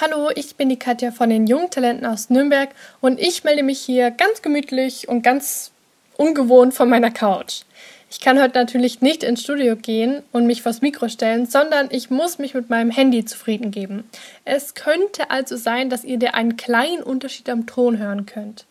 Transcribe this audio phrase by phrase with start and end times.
[0.00, 2.68] Hallo, ich bin die Katja von den Jungtalenten aus Nürnberg
[3.00, 5.72] und ich melde mich hier ganz gemütlich und ganz
[6.16, 7.62] ungewohnt von meiner Couch.
[8.08, 12.10] Ich kann heute natürlich nicht ins Studio gehen und mich vors Mikro stellen, sondern ich
[12.10, 14.08] muss mich mit meinem Handy zufrieden geben.
[14.44, 18.66] Es könnte also sein, dass ihr dir einen kleinen Unterschied am Ton hören könnt.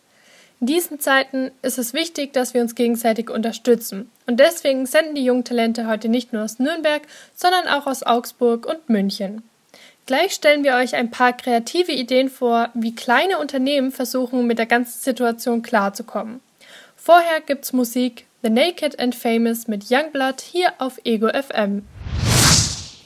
[0.62, 4.10] In diesen Zeiten ist es wichtig, dass wir uns gegenseitig unterstützen.
[4.26, 7.02] Und deswegen senden die jungen Talente heute nicht nur aus Nürnberg,
[7.34, 9.42] sondern auch aus Augsburg und München.
[10.08, 14.64] Gleich stellen wir euch ein paar kreative Ideen vor, wie kleine Unternehmen versuchen, mit der
[14.64, 16.40] ganzen Situation klarzukommen.
[16.96, 21.84] Vorher gibt's Musik The Naked and Famous mit Youngblood hier auf Ego FM.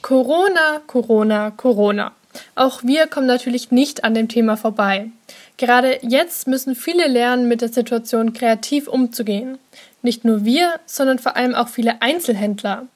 [0.01, 2.13] Corona, Corona, Corona.
[2.55, 5.09] Auch wir kommen natürlich nicht an dem Thema vorbei.
[5.57, 9.57] Gerade jetzt müssen viele lernen, mit der Situation kreativ umzugehen.
[10.03, 12.87] Nicht nur wir, sondern vor allem auch viele Einzelhändler.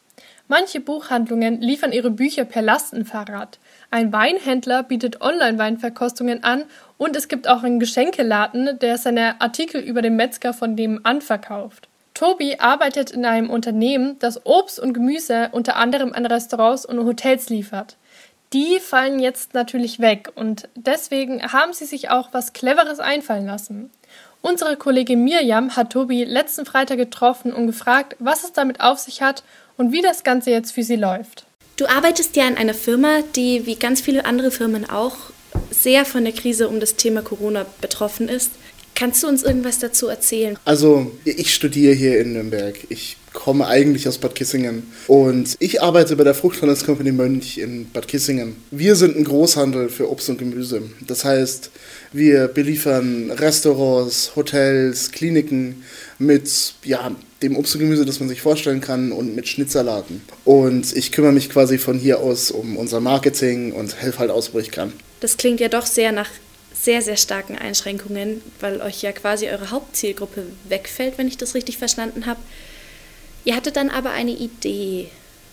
[0.48, 3.60] Manche Buchhandlungen liefern ihre Bücher per Lastenfahrrad.
[3.90, 6.66] Ein Weinhändler bietet Online-Weinverkostungen an
[6.98, 11.88] und es gibt auch einen Geschenkeladen, der seine Artikel über den Metzger von dem anverkauft.
[12.14, 17.50] Tobi arbeitet in einem Unternehmen, das Obst und Gemüse unter anderem an Restaurants und Hotels
[17.50, 17.96] liefert
[18.54, 23.92] die fallen jetzt natürlich weg und deswegen haben sie sich auch was Cleveres einfallen lassen.
[24.42, 29.22] Unsere Kollegin Mirjam hat Tobi letzten Freitag getroffen und gefragt, was es damit auf sich
[29.22, 29.44] hat
[29.76, 31.46] und wie das Ganze jetzt für sie läuft.
[31.78, 35.16] Du arbeitest ja in einer Firma, die wie ganz viele andere Firmen auch
[35.70, 38.50] sehr von der Krise um das Thema Corona betroffen ist.
[38.96, 40.58] Kannst du uns irgendwas dazu erzählen?
[40.66, 42.76] Also, ich studiere hier in Nürnberg.
[42.90, 47.88] Ich komme eigentlich aus Bad Kissingen und ich arbeite bei der Fruchthandels Company Mönch in
[47.92, 48.56] Bad Kissingen.
[48.72, 50.82] Wir sind ein Großhandel für Obst und Gemüse.
[51.06, 51.70] Das heißt,
[52.12, 55.84] wir beliefern Restaurants, Hotels, Kliniken
[56.18, 60.22] mit ja, dem Obst und Gemüse, das man sich vorstellen kann und mit Schnitzsalaten.
[60.44, 64.54] Und ich kümmere mich quasi von hier aus um unser Marketing und helfe halt aus,
[64.54, 64.94] wo ich kann.
[65.20, 66.30] Das klingt ja doch sehr nach
[66.74, 71.78] sehr, sehr starken Einschränkungen, weil euch ja quasi eure Hauptzielgruppe wegfällt, wenn ich das richtig
[71.78, 72.40] verstanden habe.
[73.46, 75.08] Ihr hattet dann aber eine Idee.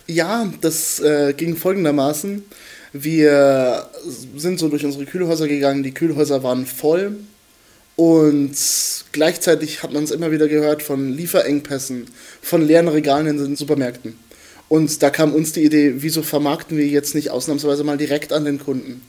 [0.07, 2.43] Ja, das äh, ging folgendermaßen.
[2.93, 3.89] Wir
[4.35, 7.17] sind so durch unsere Kühlhäuser gegangen, die Kühlhäuser waren voll
[7.95, 8.55] und
[9.13, 12.07] gleichzeitig hat man es immer wieder gehört von Lieferengpässen,
[12.41, 14.17] von leeren Regalen in den Supermärkten.
[14.67, 18.45] Und da kam uns die Idee, wieso vermarkten wir jetzt nicht ausnahmsweise mal direkt an
[18.45, 19.01] den Kunden?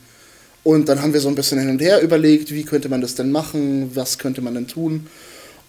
[0.62, 3.14] Und dann haben wir so ein bisschen hin und her überlegt, wie könnte man das
[3.14, 5.06] denn machen, was könnte man denn tun.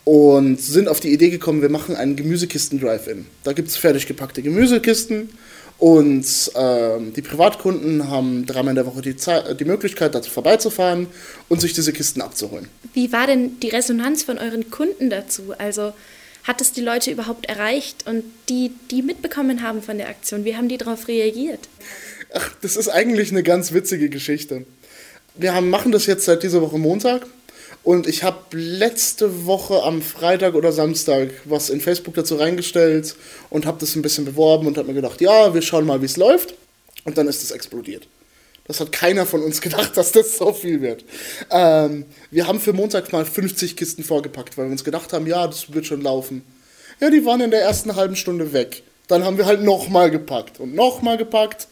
[0.04, 3.26] Und sind auf die Idee gekommen, wir machen einen Gemüsekisten-Drive-In.
[3.44, 5.30] Da gibt es fertig gepackte Gemüsekisten
[5.80, 11.08] und äh, die Privatkunden haben dreimal in der Woche die, Zeit, die Möglichkeit, dazu vorbeizufahren
[11.50, 12.68] und sich diese Kisten abzuholen.
[12.94, 15.54] Wie war denn die Resonanz von euren Kunden dazu?
[15.58, 15.94] Also
[16.44, 20.56] hat es die Leute überhaupt erreicht und die, die mitbekommen haben von der Aktion, wie
[20.56, 21.60] haben die darauf reagiert?
[22.34, 24.66] Ach, das ist eigentlich eine ganz witzige Geschichte
[25.38, 27.28] wir haben, machen das jetzt seit dieser Woche Montag.
[27.88, 33.16] Und ich habe letzte Woche am Freitag oder Samstag was in Facebook dazu reingestellt
[33.50, 36.06] und habe das ein bisschen beworben und habe mir gedacht, ja, wir schauen mal, wie
[36.08, 36.54] es läuft.
[37.06, 38.10] Und dann ist es explodiert.
[38.66, 41.06] Das hat keiner von uns gedacht, dass das so viel wird.
[41.50, 45.48] Ähm, wir haben für Montag mal 50 Kisten vorgepackt, weil wir uns gedacht haben, ja,
[45.48, 46.44] das wird schon laufen.
[47.00, 48.84] Ja, die waren in der ersten halben Stunde weg.
[49.08, 51.70] Dann haben wir halt nochmal gepackt und nochmal gepackt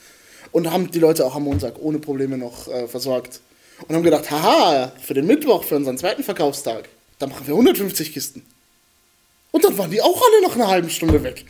[0.54, 3.42] und haben die Leute auch am Montag ohne Probleme noch äh, versorgt
[3.88, 8.14] und haben gedacht, haha, für den Mittwoch, für unseren zweiten Verkaufstag, da machen wir 150
[8.14, 8.44] Kisten.
[9.52, 11.46] Und dann waren die auch alle nach einer halben Stunde weg.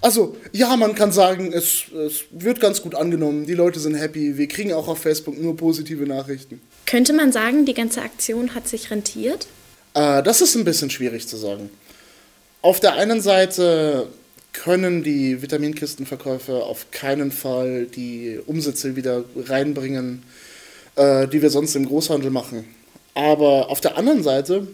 [0.00, 4.36] Also, ja, man kann sagen, es, es wird ganz gut angenommen, die Leute sind happy,
[4.36, 6.60] wir kriegen auch auf Facebook nur positive Nachrichten.
[6.86, 9.46] Könnte man sagen, die ganze Aktion hat sich rentiert?
[9.94, 11.70] Äh, das ist ein bisschen schwierig zu sagen.
[12.62, 14.08] Auf der einen Seite
[14.52, 20.24] können die Vitaminkistenverkäufe auf keinen Fall die Umsätze wieder reinbringen,
[20.96, 22.64] äh, die wir sonst im Großhandel machen.
[23.14, 24.66] Aber auf der anderen Seite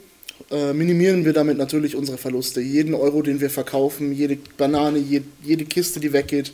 [0.51, 2.61] äh, minimieren wir damit natürlich unsere Verluste.
[2.61, 6.53] Jeden Euro, den wir verkaufen, jede Banane, je, jede Kiste, die weggeht,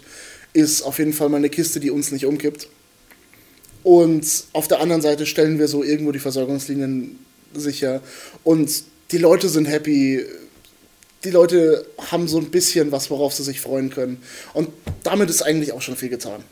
[0.52, 2.68] ist auf jeden Fall mal eine Kiste, die uns nicht umkippt.
[3.82, 7.18] Und auf der anderen Seite stellen wir so irgendwo die Versorgungslinien
[7.52, 8.00] sicher.
[8.42, 10.24] Und die Leute sind happy.
[11.22, 14.22] Die Leute haben so ein bisschen was, worauf sie sich freuen können.
[14.54, 14.70] Und
[15.02, 16.42] damit ist eigentlich auch schon viel getan.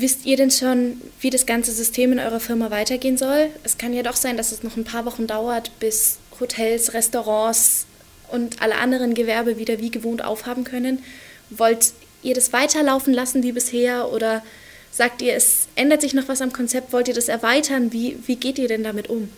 [0.00, 3.48] Wisst ihr denn schon, wie das ganze System in eurer Firma weitergehen soll?
[3.64, 7.84] Es kann ja doch sein, dass es noch ein paar Wochen dauert, bis Hotels, Restaurants
[8.30, 11.02] und alle anderen Gewerbe wieder wie gewohnt aufhaben können.
[11.50, 14.44] Wollt ihr das weiterlaufen lassen wie bisher oder
[14.92, 16.92] sagt ihr, es ändert sich noch was am Konzept?
[16.92, 17.92] Wollt ihr das erweitern?
[17.92, 19.28] Wie, wie geht ihr denn damit um?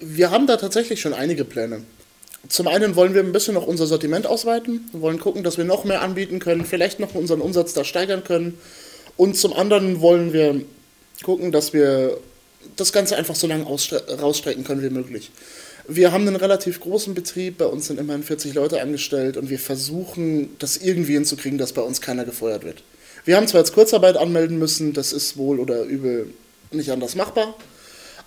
[0.00, 1.82] Wir haben da tatsächlich schon einige Pläne.
[2.48, 4.88] Zum einen wollen wir ein bisschen noch unser Sortiment ausweiten.
[4.90, 8.24] Wir wollen gucken, dass wir noch mehr anbieten können, vielleicht noch unseren Umsatz da steigern
[8.24, 8.58] können.
[9.16, 10.62] Und zum anderen wollen wir
[11.22, 12.18] gucken, dass wir
[12.76, 15.30] das Ganze einfach so lange rausstrecken können wie möglich.
[15.88, 19.58] Wir haben einen relativ großen Betrieb, bei uns sind immerhin 40 Leute angestellt und wir
[19.58, 22.84] versuchen, das irgendwie hinzukriegen, dass bei uns keiner gefeuert wird.
[23.24, 26.32] Wir haben zwar jetzt Kurzarbeit anmelden müssen, das ist wohl oder übel
[26.70, 27.56] nicht anders machbar,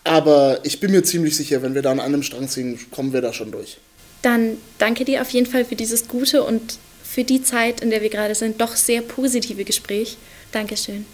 [0.04, 3.22] aber ich bin mir ziemlich sicher, wenn wir da an einem Strang ziehen, kommen wir
[3.22, 3.78] da schon durch.
[4.22, 8.02] Dann danke dir auf jeden Fall für dieses gute und für die Zeit, in der
[8.02, 10.18] wir gerade sind, doch sehr positive Gespräch.
[10.56, 11.06] Dankeschön.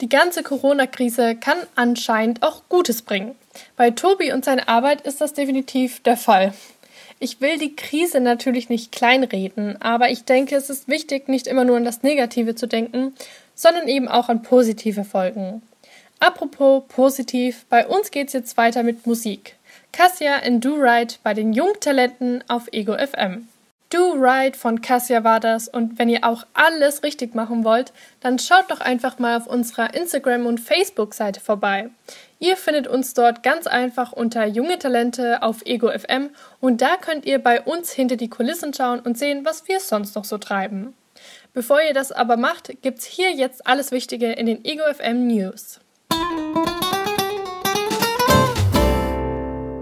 [0.00, 3.36] Die ganze Corona-Krise kann anscheinend auch Gutes bringen.
[3.76, 6.52] Bei Tobi und seiner Arbeit ist das definitiv der Fall.
[7.20, 11.64] Ich will die Krise natürlich nicht kleinreden, aber ich denke, es ist wichtig, nicht immer
[11.64, 13.14] nur an das Negative zu denken,
[13.54, 15.62] sondern eben auch an positive Folgen.
[16.18, 19.54] Apropos positiv, bei uns geht's jetzt weiter mit Musik.
[19.92, 23.48] Cassia in Do Right bei den Jungtalenten auf Ego FM.
[23.90, 25.40] Do Right von Cassia war
[25.72, 29.94] und wenn ihr auch alles richtig machen wollt, dann schaut doch einfach mal auf unserer
[29.94, 31.88] Instagram- und Facebook-Seite vorbei.
[32.38, 36.28] Ihr findet uns dort ganz einfach unter Junge Talente auf Ego FM
[36.60, 40.14] und da könnt ihr bei uns hinter die Kulissen schauen und sehen, was wir sonst
[40.14, 40.92] noch so treiben.
[41.54, 45.80] Bevor ihr das aber macht, gibt's hier jetzt alles Wichtige in den Ego FM News.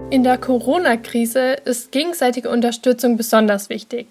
[0.09, 4.07] In der Corona-Krise ist gegenseitige Unterstützung besonders wichtig.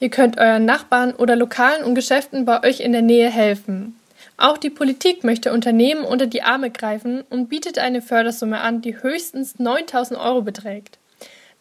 [0.00, 3.96] Ihr könnt euren Nachbarn oder Lokalen und Geschäften bei euch in der Nähe helfen.
[4.36, 9.00] Auch die Politik möchte Unternehmen unter die Arme greifen und bietet eine Fördersumme an, die
[9.00, 10.98] höchstens 9000 Euro beträgt.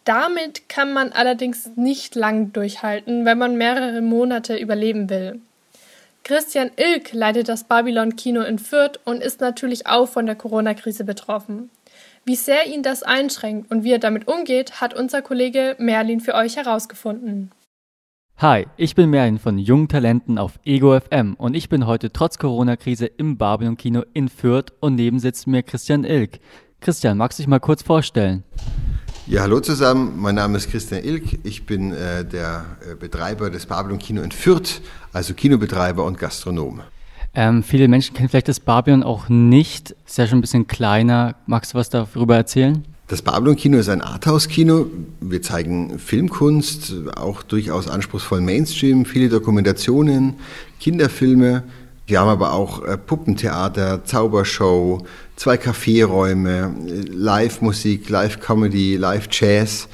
[0.03, 5.39] Damit kann man allerdings nicht lang durchhalten, wenn man mehrere Monate überleben will.
[6.23, 11.03] Christian Ilk leitet das Babylon Kino in Fürth und ist natürlich auch von der Corona-Krise
[11.03, 11.69] betroffen.
[12.27, 16.33] Wie sehr ihn das einschränkt und wie er damit umgeht, hat unser Kollege Merlin für
[16.33, 17.51] euch herausgefunden.
[18.37, 22.39] Hi, ich bin Merlin von Jungen Talenten auf Ego FM und ich bin heute trotz
[22.39, 26.39] Corona-Krise im Babylon Kino in Fürth und neben sitzt mir Christian Ilk.
[26.81, 28.43] Christian, magst du dich mal kurz vorstellen?
[29.27, 30.13] Ja, hallo zusammen.
[30.17, 31.45] Mein Name ist Christian Ilk.
[31.45, 34.81] Ich bin äh, der äh, Betreiber des Babylon Kino in Fürth,
[35.13, 36.81] also Kinobetreiber und Gastronom.
[37.35, 39.93] Ähm, viele Menschen kennen vielleicht das Babylon auch nicht.
[40.05, 41.35] Ist ja schon ein bisschen kleiner.
[41.45, 42.85] Magst du was darüber erzählen?
[43.07, 44.87] Das Babylon-Kino ist ein Arthouse-Kino.
[45.21, 50.35] Wir zeigen Filmkunst, auch durchaus anspruchsvollen Mainstream, viele Dokumentationen,
[50.79, 51.63] Kinderfilme.
[52.07, 55.05] Wir haben aber auch äh, Puppentheater, Zaubershow,
[55.35, 56.73] zwei Kaffeeräume,
[57.11, 59.87] Live-Musik, Live-Comedy, Live-Jazz.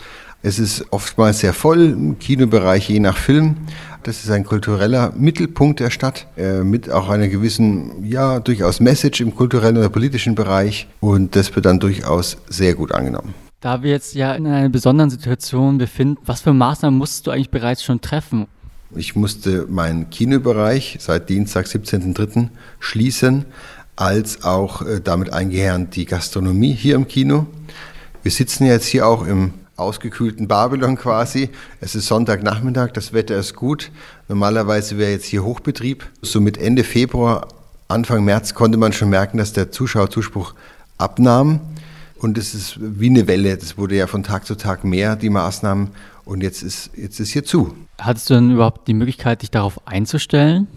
[0.43, 3.57] Es ist oftmals sehr voll im Kinobereich, je nach Film.
[4.03, 9.21] Das ist ein kultureller Mittelpunkt der Stadt äh, mit auch einer gewissen, ja, durchaus Message
[9.21, 13.35] im kulturellen oder politischen Bereich und das wird dann durchaus sehr gut angenommen.
[13.59, 17.51] Da wir jetzt ja in einer besonderen Situation befinden, was für Maßnahmen musstest du eigentlich
[17.51, 18.47] bereits schon treffen?
[18.95, 22.49] Ich musste meinen Kinobereich seit Dienstag, 17.03.
[22.79, 23.45] schließen,
[23.95, 27.45] als auch äh, damit eingehernt die Gastronomie hier im Kino.
[28.23, 31.49] Wir sitzen jetzt hier auch im ausgekühlten Babylon quasi.
[31.79, 33.91] Es ist Sonntagnachmittag, das Wetter ist gut.
[34.27, 36.09] Normalerweise wäre jetzt hier Hochbetrieb.
[36.21, 37.47] So mit Ende Februar,
[37.87, 40.53] Anfang März konnte man schon merken, dass der Zuschauerzuspruch
[40.97, 41.59] abnahm.
[42.17, 43.57] Und es ist wie eine Welle.
[43.57, 45.89] Das wurde ja von Tag zu Tag mehr, die Maßnahmen.
[46.23, 47.75] Und jetzt ist, jetzt ist hier zu.
[47.99, 50.67] Hattest du denn überhaupt die Möglichkeit, dich darauf einzustellen?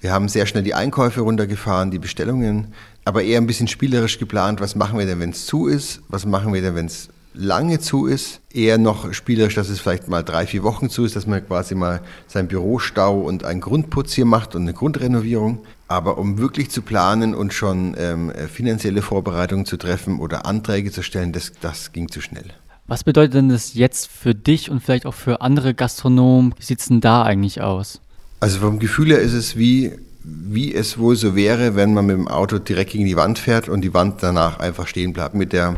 [0.00, 2.68] Wir haben sehr schnell die Einkäufe runtergefahren, die Bestellungen,
[3.04, 4.60] aber eher ein bisschen spielerisch geplant.
[4.60, 6.00] Was machen wir denn, wenn es zu ist?
[6.08, 7.08] Was machen wir denn, wenn es
[7.38, 11.14] lange zu ist, eher noch spielerisch, dass es vielleicht mal drei, vier Wochen zu ist,
[11.16, 15.60] dass man quasi mal sein Bürostau und einen Grundputz hier macht und eine Grundrenovierung.
[15.86, 21.02] Aber um wirklich zu planen und schon ähm, finanzielle Vorbereitungen zu treffen oder Anträge zu
[21.02, 22.46] stellen, das, das ging zu schnell.
[22.88, 26.54] Was bedeutet denn das jetzt für dich und vielleicht auch für andere Gastronomen?
[26.58, 28.00] Wie sieht es denn da eigentlich aus?
[28.40, 29.92] Also vom Gefühl her ist es wie,
[30.24, 33.68] wie es wohl so wäre, wenn man mit dem Auto direkt gegen die Wand fährt
[33.68, 35.34] und die Wand danach einfach stehen bleibt.
[35.34, 35.76] Mit der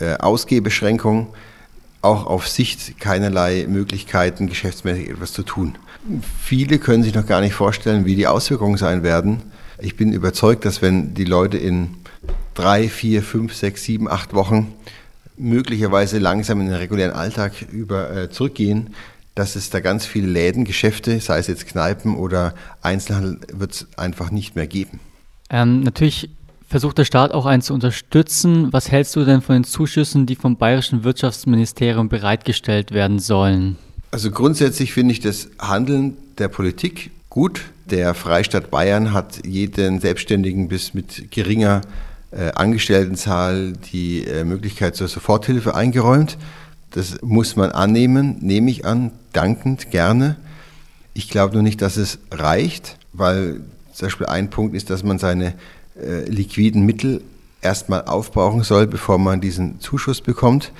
[0.00, 1.28] äh, Ausgehbeschränkung,
[2.02, 5.76] auch auf Sicht keinerlei Möglichkeiten, geschäftsmäßig etwas zu tun.
[6.42, 9.42] Viele können sich noch gar nicht vorstellen, wie die Auswirkungen sein werden.
[9.80, 11.96] Ich bin überzeugt, dass wenn die Leute in
[12.54, 14.74] drei, vier, fünf, sechs, sieben, acht Wochen
[15.36, 18.94] möglicherweise langsam in den regulären Alltag über, äh, zurückgehen,
[19.34, 23.86] dass es da ganz viele Läden, Geschäfte, sei es jetzt Kneipen oder Einzelhandel, wird es
[23.96, 24.98] einfach nicht mehr geben.
[25.50, 26.30] Ähm, natürlich
[26.68, 28.72] versucht der Staat auch einen zu unterstützen.
[28.72, 33.76] Was hältst du denn von den Zuschüssen, die vom bayerischen Wirtschaftsministerium bereitgestellt werden sollen?
[34.10, 37.62] Also grundsätzlich finde ich das Handeln der Politik gut.
[37.90, 41.80] Der Freistaat Bayern hat jeden Selbstständigen bis mit geringer
[42.30, 46.36] äh, Angestelltenzahl die äh, Möglichkeit zur Soforthilfe eingeräumt.
[46.90, 50.36] Das muss man annehmen, nehme ich an, dankend, gerne.
[51.14, 53.60] Ich glaube nur nicht, dass es reicht, weil
[53.92, 55.54] zum Beispiel ein Punkt ist, dass man seine
[56.00, 57.22] äh, liquiden Mittel
[57.60, 60.72] erstmal aufbrauchen soll, bevor man diesen Zuschuss bekommt.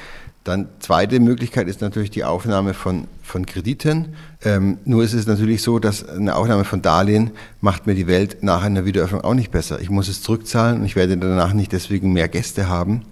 [0.44, 4.14] Dann zweite Möglichkeit ist natürlich die Aufnahme von, von Krediten.
[4.42, 8.38] Ähm, nur ist es natürlich so, dass eine Aufnahme von Darlehen macht mir die Welt
[8.42, 9.80] nach einer Wiederöffnung auch nicht besser.
[9.80, 13.02] Ich muss es zurückzahlen und ich werde danach nicht deswegen mehr Gäste haben.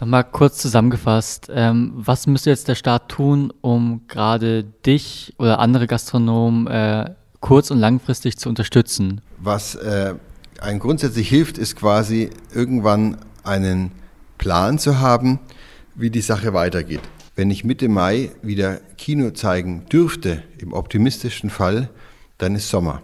[0.00, 5.86] Nochmal kurz zusammengefasst, ähm, was müsste jetzt der Staat tun, um gerade dich oder andere
[5.86, 9.20] Gastronomen äh, kurz- und langfristig zu unterstützen?
[9.38, 10.14] Was äh,
[10.60, 13.92] ein grundsätzlich hilft, ist quasi irgendwann einen
[14.38, 15.40] Plan zu haben,
[15.94, 17.00] wie die Sache weitergeht.
[17.34, 21.88] Wenn ich Mitte Mai wieder Kino zeigen dürfte, im optimistischen Fall,
[22.38, 23.02] dann ist Sommer.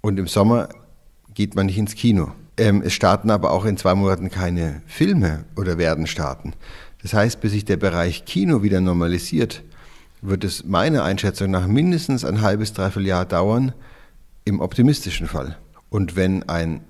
[0.00, 0.68] Und im Sommer
[1.34, 2.32] geht man nicht ins Kino.
[2.58, 6.54] Ähm, es starten aber auch in zwei Monaten keine Filme oder werden starten.
[7.02, 9.62] Das heißt, bis sich der Bereich Kino wieder normalisiert,
[10.22, 13.72] wird es meiner Einschätzung nach mindestens ein halbes, dreiviertel Jahr dauern,
[14.44, 15.56] im optimistischen Fall.
[15.88, 16.82] Und wenn ein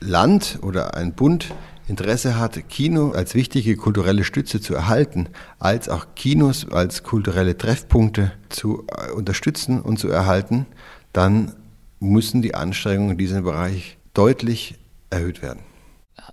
[0.00, 1.54] Land oder ein Bund
[1.88, 8.32] Interesse hat, Kino als wichtige kulturelle Stütze zu erhalten, als auch Kinos als kulturelle Treffpunkte
[8.48, 10.66] zu äh, unterstützen und zu erhalten,
[11.12, 11.54] dann
[11.98, 14.78] müssen die Anstrengungen in diesem Bereich deutlich
[15.10, 15.60] erhöht werden.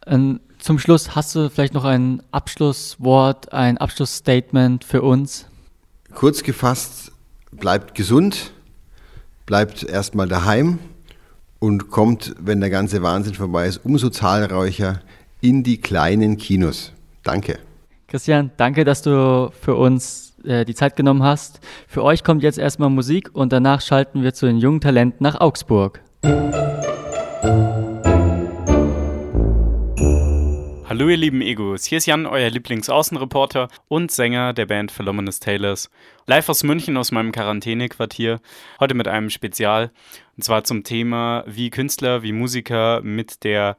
[0.05, 5.47] Ähm, zum Schluss hast du vielleicht noch ein Abschlusswort, ein Abschlussstatement für uns?
[6.13, 7.11] Kurz gefasst,
[7.51, 8.51] bleibt gesund,
[9.45, 10.79] bleibt erstmal daheim
[11.59, 15.01] und kommt, wenn der ganze Wahnsinn vorbei ist, umso zahlreicher
[15.41, 16.93] in die kleinen Kinos.
[17.23, 17.59] Danke.
[18.07, 21.59] Christian, danke, dass du für uns äh, die Zeit genommen hast.
[21.87, 25.39] Für euch kommt jetzt erstmal Musik und danach schalten wir zu den jungen Talenten nach
[25.39, 26.01] Augsburg.
[30.89, 35.91] Hallo ihr lieben Egos, hier ist Jan, euer Lieblingsaußenreporter und Sänger der Band Philomena Taylors.
[36.25, 38.41] Live aus München aus meinem Quarantänequartier,
[38.79, 39.91] heute mit einem Spezial
[40.35, 43.77] und zwar zum Thema, wie Künstler, wie Musiker mit der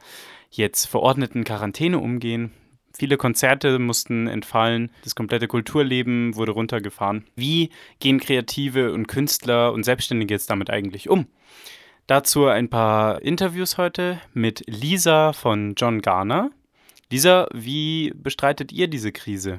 [0.52, 2.52] jetzt verordneten Quarantäne umgehen.
[2.96, 7.26] Viele Konzerte mussten entfallen, das komplette Kulturleben wurde runtergefahren.
[7.34, 11.26] Wie gehen Kreative und Künstler und Selbstständige jetzt damit eigentlich um?
[12.06, 16.52] Dazu ein paar Interviews heute mit Lisa von John Garner.
[17.12, 19.58] Lisa, wie bestreitet ihr diese Krise?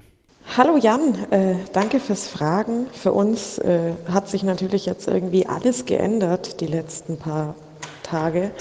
[0.55, 2.87] Hallo Jan, äh, danke fürs Fragen.
[2.93, 7.55] Für uns äh, hat sich natürlich jetzt irgendwie alles geändert die letzten paar
[8.03, 8.51] Tage.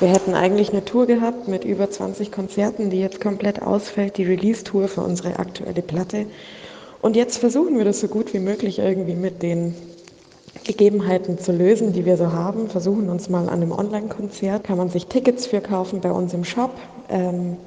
[0.00, 4.24] Wir hätten eigentlich eine Tour gehabt mit über 20 Konzerten, die jetzt komplett ausfällt, die
[4.24, 6.26] Release-Tour für unsere aktuelle Platte.
[7.02, 9.76] Und jetzt versuchen wir das so gut wie möglich irgendwie mit den
[10.64, 12.68] Gegebenheiten zu lösen, die wir so haben.
[12.68, 16.42] Versuchen uns mal an einem Online-Konzert, kann man sich Tickets für kaufen bei uns im
[16.42, 16.72] Shop.
[17.08, 17.58] Ähm,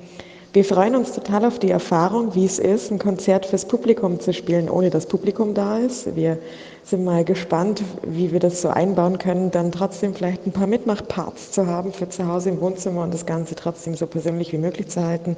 [0.58, 4.34] wir freuen uns total auf die Erfahrung, wie es ist, ein Konzert fürs Publikum zu
[4.34, 6.16] spielen, ohne dass Publikum da ist.
[6.16, 6.40] Wir
[6.84, 11.52] sind mal gespannt, wie wir das so einbauen können, dann trotzdem vielleicht ein paar Mitmachparts
[11.52, 14.88] zu haben für zu Hause im Wohnzimmer und das Ganze trotzdem so persönlich wie möglich
[14.88, 15.38] zu halten.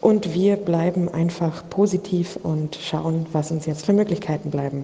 [0.00, 4.82] Und wir bleiben einfach positiv und schauen, was uns jetzt für Möglichkeiten bleiben.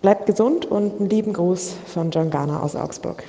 [0.00, 3.24] Bleibt gesund und einen lieben Gruß von John Garner aus Augsburg.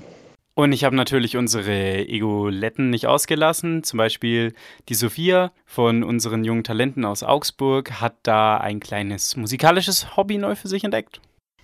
[0.62, 3.82] Und ich habe natürlich unsere Egoletten nicht ausgelassen.
[3.82, 4.53] Zum Beispiel
[4.89, 10.53] die Sophia von unseren jungen Talenten aus Augsburg hat da ein kleines musikalisches Hobby neu
[10.53, 11.20] für sich entdeckt.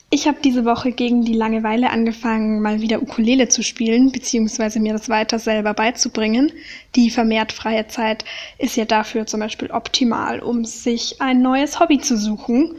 [0.09, 4.93] Ich habe diese Woche gegen die Langeweile angefangen, mal wieder Ukulele zu spielen, beziehungsweise mir
[4.93, 6.51] das weiter selber beizubringen.
[6.95, 8.25] Die vermehrt freie Zeit
[8.57, 12.77] ist ja dafür zum Beispiel optimal, um sich ein neues Hobby zu suchen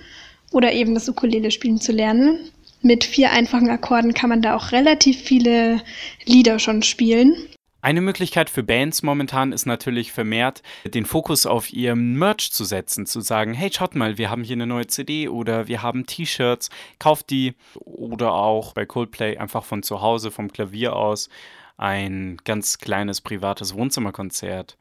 [0.51, 2.51] oder eben das Ukulele spielen zu lernen
[2.83, 5.83] mit vier einfachen Akkorden kann man da auch relativ viele
[6.25, 7.35] Lieder schon spielen.
[7.81, 13.07] Eine Möglichkeit für Bands momentan ist natürlich vermehrt, den Fokus auf ihrem Merch zu setzen,
[13.07, 16.71] zu sagen, hey, schaut mal, wir haben hier eine neue CD oder wir haben T-Shirts,
[16.99, 21.29] kauft die oder auch bei Coldplay einfach von zu Hause, vom Klavier aus,
[21.77, 24.77] ein ganz kleines privates Wohnzimmerkonzert.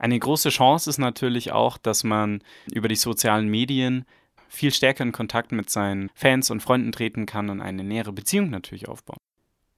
[0.00, 2.42] Eine große Chance ist natürlich auch, dass man
[2.72, 4.06] über die sozialen Medien
[4.50, 8.50] viel stärker in Kontakt mit seinen Fans und Freunden treten kann und eine nähere Beziehung
[8.50, 9.18] natürlich aufbauen.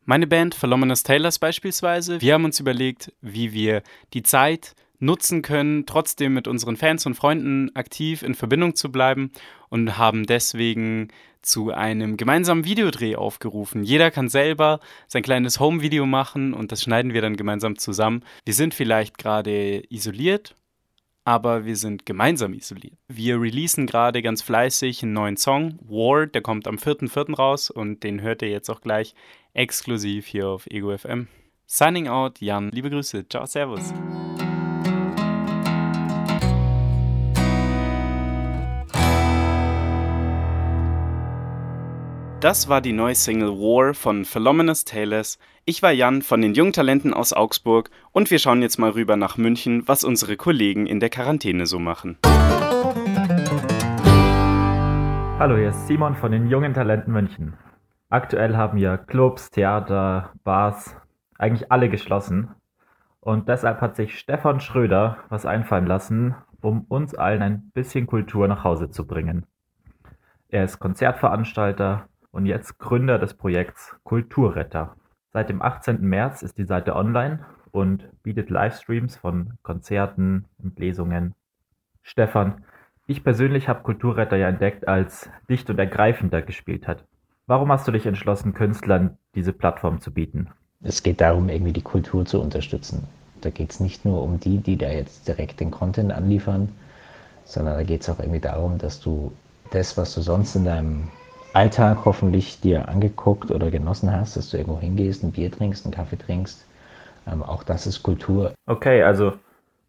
[0.04, 3.82] Meine Band Philomenas Taylors beispielsweise, wir haben uns überlegt, wie wir
[4.14, 9.30] die Zeit nutzen können, trotzdem mit unseren Fans und Freunden aktiv in Verbindung zu bleiben
[9.68, 11.08] und haben deswegen
[11.42, 13.82] zu einem gemeinsamen Videodreh aufgerufen.
[13.82, 18.24] Jeder kann selber sein kleines Home-Video machen und das schneiden wir dann gemeinsam zusammen.
[18.44, 20.54] Wir sind vielleicht gerade isoliert
[21.24, 22.98] aber wir sind gemeinsam isoliert.
[23.08, 27.34] Wir releasen gerade ganz fleißig einen neuen Song, War, der kommt am 4.4.
[27.34, 29.14] raus und den hört ihr jetzt auch gleich
[29.54, 31.28] exklusiv hier auf Ego FM.
[31.66, 32.70] Signing out, Jan.
[32.70, 33.28] Liebe Grüße.
[33.28, 33.92] Ciao, Servus.
[42.42, 45.38] Das war die neue Single War von Philomenes Tales.
[45.64, 49.36] Ich war Jan von den Jungtalenten aus Augsburg und wir schauen jetzt mal rüber nach
[49.36, 52.18] München, was unsere Kollegen in der Quarantäne so machen.
[55.38, 57.54] Hallo, hier ist Simon von den Jungen Talenten München.
[58.08, 60.96] Aktuell haben wir Clubs, Theater, Bars,
[61.38, 62.56] eigentlich alle geschlossen.
[63.20, 68.48] Und deshalb hat sich Stefan Schröder was einfallen lassen, um uns allen ein bisschen Kultur
[68.48, 69.46] nach Hause zu bringen.
[70.48, 74.96] Er ist Konzertveranstalter und jetzt Gründer des Projekts Kulturretter.
[75.32, 76.00] Seit dem 18.
[76.00, 81.34] März ist die Seite online und bietet Livestreams von Konzerten und Lesungen.
[82.02, 82.64] Stefan,
[83.06, 87.04] ich persönlich habe Kulturretter ja entdeckt, als dicht und ergreifender gespielt hat.
[87.46, 90.48] Warum hast du dich entschlossen, Künstlern diese Plattform zu bieten?
[90.82, 93.06] Es geht darum, irgendwie die Kultur zu unterstützen.
[93.40, 96.68] Da geht es nicht nur um die, die da jetzt direkt den Content anliefern,
[97.44, 99.32] sondern da geht es auch irgendwie darum, dass du
[99.70, 101.08] das, was du sonst in deinem
[101.54, 105.94] Alltag hoffentlich dir angeguckt oder genossen hast, dass du irgendwo hingehst, ein Bier trinkst, einen
[105.94, 106.66] Kaffee trinkst,
[107.26, 108.52] ähm, auch das ist Kultur.
[108.66, 109.34] Okay, also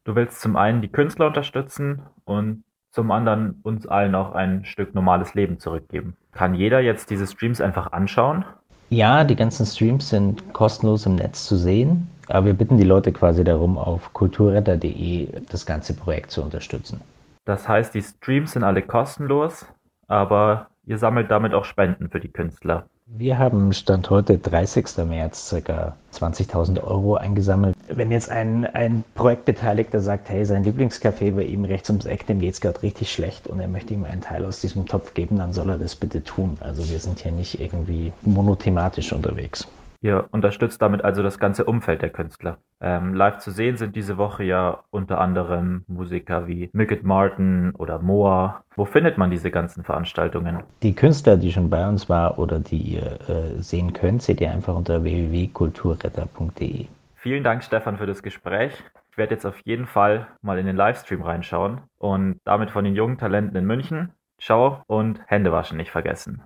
[0.03, 4.93] du willst zum einen die Künstler unterstützen und zum anderen uns allen auch ein Stück
[4.93, 6.15] normales Leben zurückgeben.
[6.31, 8.45] Kann jeder jetzt diese Streams einfach anschauen?
[8.89, 13.11] Ja, die ganzen Streams sind kostenlos im Netz zu sehen, aber wir bitten die Leute
[13.11, 17.01] quasi darum, auf kulturretter.de das ganze Projekt zu unterstützen.
[17.45, 19.65] Das heißt, die Streams sind alle kostenlos,
[20.07, 22.85] aber ihr sammelt damit auch Spenden für die Künstler.
[23.05, 25.05] Wir haben Stand heute 30.
[25.05, 25.95] März ca.
[26.13, 27.75] 20.000 Euro eingesammelt.
[27.89, 32.39] Wenn jetzt ein, ein Projektbeteiligter sagt, hey, sein Lieblingscafé bei ihm rechts ums Eck, dem
[32.39, 35.37] geht es gerade richtig schlecht und er möchte ihm einen Teil aus diesem Topf geben,
[35.37, 36.57] dann soll er das bitte tun.
[36.61, 39.67] Also wir sind hier nicht irgendwie monothematisch unterwegs.
[40.03, 42.57] Ihr unterstützt damit also das ganze Umfeld der Künstler.
[42.81, 47.99] Ähm, live zu sehen sind diese Woche ja unter anderem Musiker wie Mickett Martin oder
[47.99, 48.65] Moa.
[48.75, 50.61] Wo findet man diese ganzen Veranstaltungen?
[50.81, 54.51] Die Künstler, die schon bei uns waren oder die ihr äh, sehen könnt, seht ihr
[54.51, 56.87] einfach unter www.kulturretter.de.
[57.15, 58.73] Vielen Dank, Stefan, für das Gespräch.
[59.11, 62.95] Ich werde jetzt auf jeden Fall mal in den Livestream reinschauen und damit von den
[62.95, 64.11] jungen Talenten in München.
[64.37, 66.41] Ciao und Hände waschen nicht vergessen.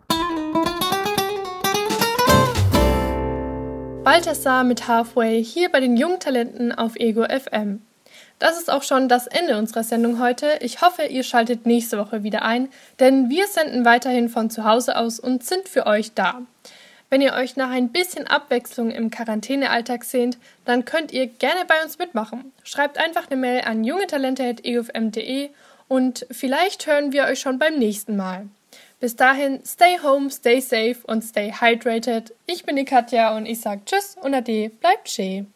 [4.07, 7.81] Balthasar mit Halfway hier bei den jungen Talenten auf Ego FM.
[8.39, 10.59] Das ist auch schon das Ende unserer Sendung heute.
[10.61, 12.69] Ich hoffe, ihr schaltet nächste Woche wieder ein,
[13.01, 16.41] denn wir senden weiterhin von zu Hause aus und sind für euch da.
[17.09, 21.83] Wenn ihr euch nach ein bisschen Abwechslung im Quarantänealltag sehnt, dann könnt ihr gerne bei
[21.83, 22.53] uns mitmachen.
[22.63, 25.49] Schreibt einfach eine Mail an jungetalente.egofm.de
[25.89, 28.47] und vielleicht hören wir euch schon beim nächsten Mal.
[28.99, 32.33] Bis dahin, stay home, stay safe und stay hydrated.
[32.47, 35.53] Ich bin die Katja und ich sag Tschüss und Ade, bleibt schön.